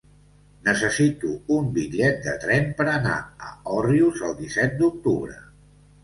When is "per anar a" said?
2.79-3.53